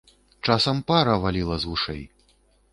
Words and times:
Часам 0.47 0.79
пара 0.87 1.15
валіла 1.27 1.61
з 1.65 1.71
вушэй! 1.73 2.03